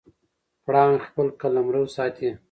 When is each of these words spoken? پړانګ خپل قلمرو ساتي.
پړانګ 0.63 0.95
خپل 1.07 1.27
قلمرو 1.41 1.83
ساتي. 1.95 2.29